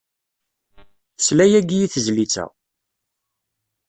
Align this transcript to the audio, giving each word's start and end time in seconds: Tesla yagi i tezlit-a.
Tesla 1.17 1.45
yagi 1.47 1.77
i 1.85 1.91
tezlit-a. 1.93 2.45